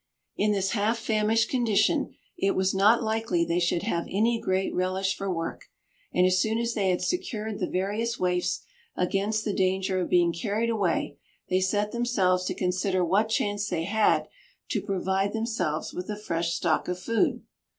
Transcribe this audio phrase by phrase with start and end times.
[0.35, 5.15] In this half famished condition it was not likely they should have any great relish
[5.15, 5.65] for work;
[6.11, 8.61] and as soon as they had secured the various waifs,
[8.95, 11.19] against the danger of being carried away,
[11.51, 14.27] they set themselves to consider what chance they had
[14.69, 17.43] to provide themselves with a fresh stock of food.